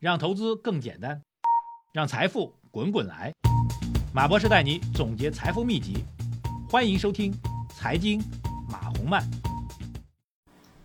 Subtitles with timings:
[0.00, 1.20] 让投资更简单，
[1.92, 3.30] 让财富滚滚来。
[4.14, 6.02] 马博士带你总结财富秘籍，
[6.70, 7.30] 欢迎收听
[7.68, 8.18] 《财经
[8.72, 9.20] 马红漫》。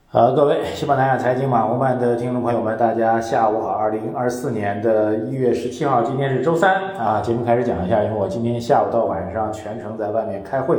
[0.07, 3.70] 好，各位喜马拉雅财经马红漫的听众朋友们，大家下午好。
[3.70, 7.21] 二零二四年的一月十七号，今天是周三啊。
[7.21, 10.77] 节目开始讲一下，因为我今天下午到晚上全程在外面开会，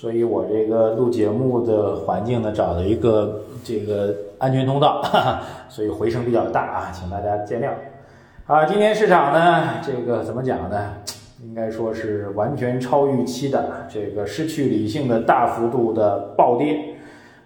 [0.00, 4.14] 所以我这个录节目的环境呢，找了一个这个。
[4.38, 7.70] 安全通道，哈哈，所以回声比较大啊，请大家见谅。
[8.46, 10.94] 啊，今天市场呢，这个怎么讲呢？
[11.42, 16.94] 应该说是完全超预期的，这个失去理性的大幅度的暴跌。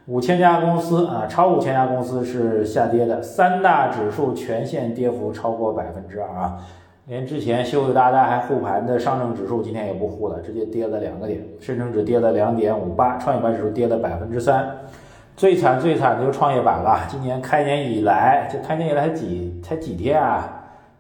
[0.05, 6.59] 五千家公司啊，超五千家公司是下跌的，三大指数全线跌幅超过百分之二啊。
[7.07, 14.71] 连之前羞羞答答还护盘的上证指数今天也不护了，直接跌了两个点，深成指跌了两点五八，创业板指数跌了百分之三。
[15.35, 17.01] 最惨最惨的就是创业板了。
[17.09, 20.49] 今年开年以来，就开年以来几才几天啊？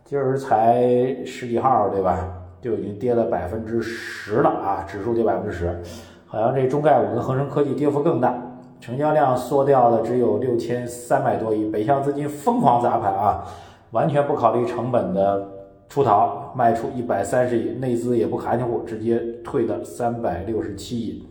[0.05, 0.83] 今儿才
[1.25, 2.29] 十几号，对吧？
[2.61, 4.85] 就已经跌了百分之十了啊！
[4.87, 5.81] 指数跌百分之十，
[6.27, 8.35] 好像这中概股跟恒生科技跌幅更大，
[8.81, 13.45] 成交量缩掉了只有六千三百多亿，北向资金疯狂砸盘啊，
[13.93, 15.47] 完全不考虑成本的
[15.93, 21.23] 出逃，卖出一百三十亿，内资也不含糊，直接退的三百六十七亿。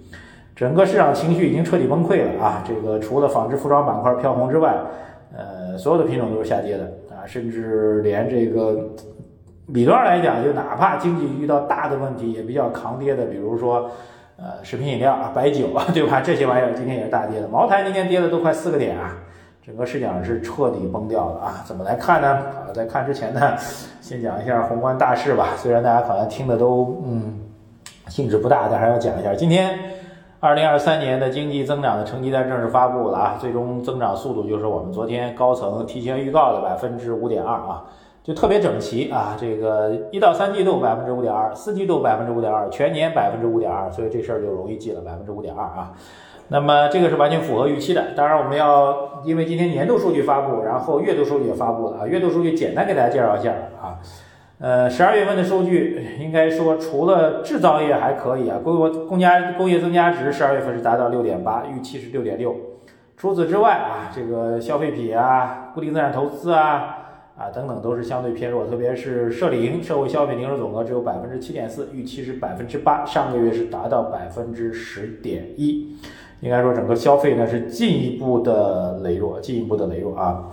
[0.56, 2.64] 整个市场情绪已经彻底崩溃了啊！
[2.64, 4.78] 这个除了纺织服装板块飘红之外，
[5.36, 8.92] 呃，所有的品种都是下跌的啊，甚至连这个
[9.70, 13.90] 理论上来讲，就哪怕经济遇到大的问题，也比较抗跌的，比如说
[14.38, 16.22] 呃，食品饮料啊、白酒啊，对吧？
[16.22, 17.48] 这些玩意儿今天也是大跌的。
[17.48, 19.18] 茅台今天跌的都快四个点啊！
[19.64, 21.64] 整个市场是彻底崩掉了啊！
[21.66, 22.28] 怎么来看呢？
[22.30, 23.56] 啊，在看之前呢，
[24.02, 25.50] 先讲一下宏观大势吧。
[25.56, 27.40] 虽然大家可能听的都嗯
[28.08, 29.78] 兴致不大，但还要讲一下今天。
[30.40, 37.84] 二零二三年的经济增长的成绩单正式发布了啊，最终增长速度就是我们昨天高层提前预告的百分之五点二啊，
[38.23, 45.94] 就特别整齐啊，这个一到三季度百分之五点二，四季度百分之五点二，全年百分之五点二，所以这事儿就容易记了，百分之五点二啊。
[46.50, 48.13] 那么这个是完全符合预期的。
[48.16, 53.97] 当然我们要因为今天年度数据发布，然后月度数据也发布了啊，月度数据简单给大家介绍一下啊。
[54.59, 62.56] 呃，十二月份的数据应该说，除了制造业还可以啊，工工家工业增加值十二月份是达到六点八，预期是六点六。
[63.17, 67.00] 除此之外啊，这个消费品啊、固定资产投资啊
[67.41, 75.96] 啊等等都是相对偏弱，特别是社零社会消费零售总额只有百分之七点四，预期是百分之八，上个月是达到百分之十点一。
[76.41, 80.50] 应该说，整个消费呢是进一步的羸弱，进一步的羸弱啊。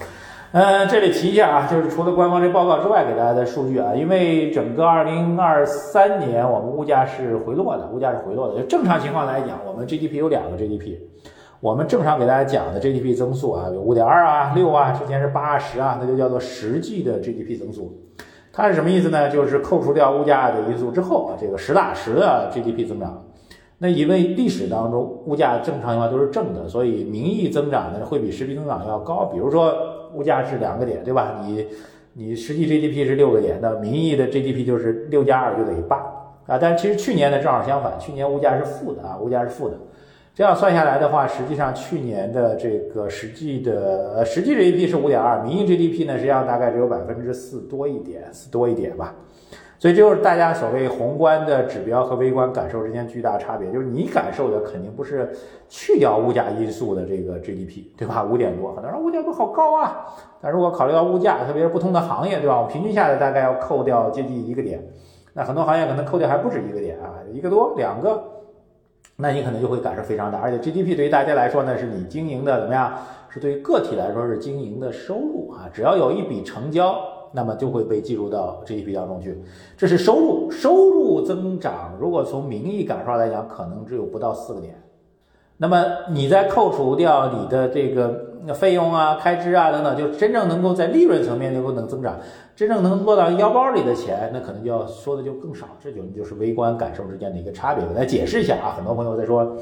[0.53, 8.61] 嗯，这里提一下啊，就是除了官方这报告之外，给大家的数据啊，因为整个二零二三年我们物价是回落的，物价是回落的。
[8.61, 10.97] 就正常情况来讲，我们 GDP 有两个 GDP，
[11.61, 17.99] 我们正常给大家讲的 GDP 增速啊，有五点二啊、六啊，之前是八十啊，那就叫做实际的 GDP 增速。
[18.53, 19.29] 它是什么意思呢？
[19.29, 23.25] 就是扣除掉物价的因素之后啊，这个实打实的 GDP 增长。
[23.79, 29.27] 那因为历史当中物价正常情况都是正的，所以名义增长呢会比实际增长要高。
[29.27, 29.75] 比如说。
[30.15, 31.39] 物价是两个点，对吧？
[31.45, 31.67] 你
[32.15, 35.99] 你实际 GDP 是六个点，那名义的 GDP 就是六加二就等于八
[36.47, 36.57] 啊。
[36.59, 39.77] 但其实去年呢正好相反，去年物价是负的啊，物价是负的。
[40.39, 49.13] 这样算下来的话，实际上去年的这个实际的呃实际 GDP 是五点二，名义 GDP 呢实际上大概只有百分之四多一点，四多一点吧。
[49.81, 55.29] 所以就是大家所谓宏观的指标和微观感受之间巨大差别，就是你感受的肯定不是
[55.69, 58.23] 去掉物价因素的这个 GDP，对吧？
[58.23, 60.07] 五点多，很多人说五点多好高啊，
[60.41, 62.61] 但如果考虑到物价，特别是不同的行业，对吧？
[62.61, 64.81] 我平均下来大概要扣掉接近一个点，
[65.33, 68.23] 那很多行业可能扣掉还不止一个点啊，一个多两个，
[69.21, 70.39] 那你可能就会感受非常大。
[70.39, 72.97] 而且 GDP 对于大家来说呢，是你经营的怎么样？
[73.29, 76.97] 是对于个体来说是经营的收入啊，只要有一笔成交。
[77.31, 79.39] 那么就会被计入到 GDP 当中去，
[79.77, 81.95] 这是收入，收入增长。
[82.01, 84.83] 如果从名义感受上来讲，可能只有不到四个点。
[85.59, 92.17] 那么你在扣除掉你的这个那费用啊、开支啊等等，就真正能够在利润层面能够能增长，
[92.55, 95.67] 真正能落到腰包里的钱，那可能就要说的就更少。
[95.83, 97.85] 这就就是微观感受之间的一个差别。
[97.85, 99.57] 我来解释一下啊，很多朋友在说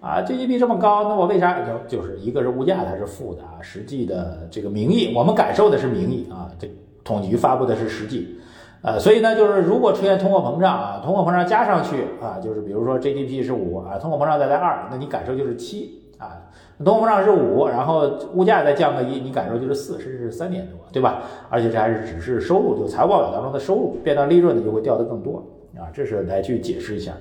[0.00, 1.60] 啊，GDP 这么高，那我为啥？
[1.60, 6.68] 就就是一个是物价它是负的啊，实际的这个名义，我们感受的是名义啊，这。
[7.04, 8.36] 统计局发布的是实际，
[8.82, 16.42] 呃，所以呢，就是如果出现通货膨胀啊，通货膨胀加上去啊，就是比如说 GDP 是五啊，通货膨胀再来二，那你感受就是七啊，
[16.84, 21.22] 通货膨胀是五，然后物价再降个一，你感受就是四，甚至是三点多，对吧？
[21.50, 25.44] 而且这还是只是收入，就财务报表当中的收入变到利润呢，就会掉的更多
[25.76, 27.12] 啊，这是来去解释一下。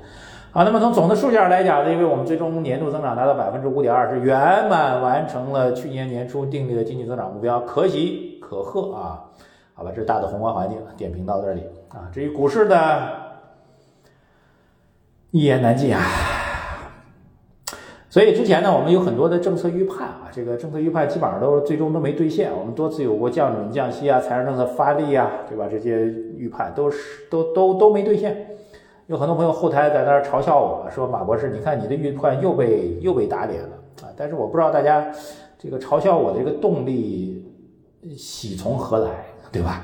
[0.51, 9.25] 好，那么从总的数据上来讲呢，因为我们最终年度增长达到百分之五点二，是圆满完成了去年年初订立的经济增长目标，可喜可贺啊。
[9.73, 12.07] 好吧，这是大的宏观环境，点评到这里啊。
[12.13, 12.75] 至于股市呢，
[15.31, 16.01] 一言难尽啊。
[18.15, 22.49] 所以之前呢，我们有很多的政策预判啊，这个政策预判基本上都最终都没兑现。
[22.57, 25.67] 我们多次有过降准、降息啊，财政政策发力啊，对吧？
[25.69, 26.05] 这些
[26.37, 28.55] 预判都是都都都没兑现。
[29.07, 33.71] 有很多朋友后台在那儿嘲笑我说：“马博士，你看你的预判又被又被打脸了
[34.03, 35.11] 啊！”但是我不知道大家
[35.59, 37.43] 这个嘲笑我的这个动力
[38.15, 39.09] 喜从何来，
[39.51, 39.81] 对吧？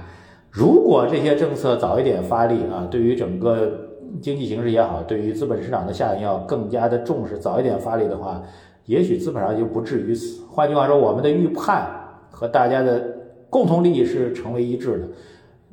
[0.49, 3.90] 如果这些政策早一点发力啊，对于整个。
[4.19, 8.41] 经济形势也好，对于资本市场的下行要更加的重视，早一点发力的话，
[8.85, 10.43] 也许资本上就不至于死。
[10.49, 11.87] 换句话说，我们的预判
[12.29, 13.15] 和大家的
[13.49, 15.07] 共同利益是成为一致的。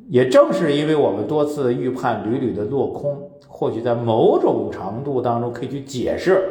[0.08, 6.42] 也正是因为我们多次预判屡屡的落空，或许在某种程度当中可以去解释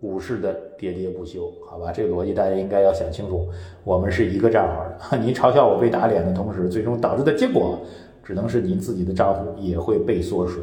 [0.00, 1.90] 股市的喋喋不休，好吧？
[1.90, 3.48] 这个逻辑大家应该要想清楚。
[3.82, 7.80] 我们是一个账号的， 您嘲笑我被打脸的同时，最终导致的结果，
[8.22, 10.62] 只能是您自己的账户也会被缩水。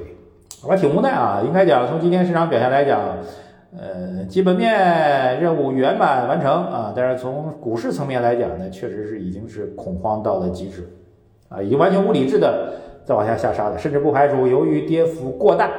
[0.63, 3.17] 我还挺无奈啊，应该讲从今天市场表现来讲，
[3.75, 10.87] 呃，基本面任务圆满完成啊，但是从股市层面来讲呢，确实是已经是恐慌到了极致，
[11.49, 12.73] 啊，已经完全无理智的
[13.03, 15.71] 在往下下杀了，甚至不排除由于跌幅过大，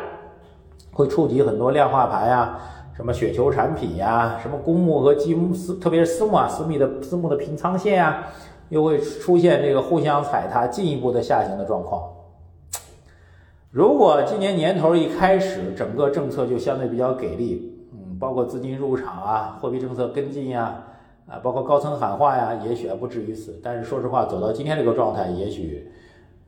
[0.93, 2.59] 会触及很多量化盘呀，
[2.97, 8.27] 什么雪球产品呀，什么公募和基木私，特别是私募啊，私密的私募的平仓线呀，
[8.69, 12.03] 又会出现这个互相踩踏，进一步的下行的状况。
[13.73, 20.79] 如果今年年头一开始，整个政策就相对比较给力，嗯，包括资金入场啊，货币政策跟进呀，
[21.27, 23.59] 啊，包括高层喊话呀，也许还不至于此。
[23.63, 25.91] 但是说实话，走到今天这个状态，也许，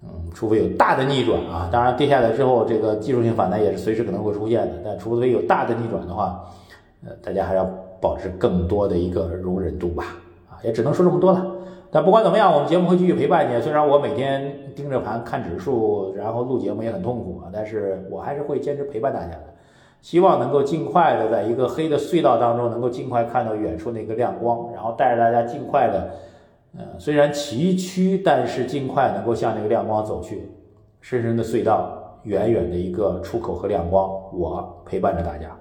[0.03, 4.75] 嗯，除非有大的逆转啊，当然跌下来之后，这个技术性反弹也是随时可能会出现的。
[4.85, 6.45] 但除非有大的逆转的话，
[7.07, 7.67] 呃，大家还要
[8.03, 10.05] 保持更多的一个容忍度吧，
[10.51, 11.54] 啊，也只能说这么多了。
[11.95, 13.63] 但不管怎么样，我们节目会继续陪伴你。
[13.63, 19.55] 虽然我每天盯着盘看指数，然后录节目也很痛苦啊，但是我还是会坚持陪伴大家的。
[20.01, 26.11] 希望能够尽快的在一个黑的隧道当中，能够尽快看到远处那个亮光，然后带着大家尽快的，
[26.77, 30.51] 呃，虽然崎岖，但是尽快能够向那个亮光走去。
[31.01, 35.57] 深深的隧道，远远的一个出口和亮光，我陪伴着大家。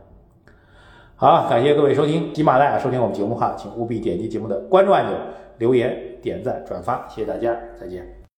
[1.15, 5.15] 好，感谢各位收听喜马拉雅收听我们节目哈，请务必点击节目的关注按钮，
[5.57, 6.13] 留言。
[6.21, 8.22] 点赞转发，谢谢大家，再见。